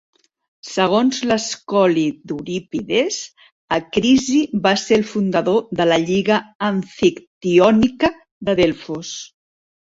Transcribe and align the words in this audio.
Segons 0.67 1.17
l'escoli 1.31 2.05
d'Eurípides, 2.31 3.17
Acrisi 3.77 4.39
va 4.63 4.71
ser 4.85 4.97
el 5.01 5.05
fundador 5.11 5.61
de 5.81 5.87
la 5.91 5.99
Lliga 6.07 6.41
Amfictiònica 6.71 8.11
de 8.51 8.59
Delfos. 8.63 9.15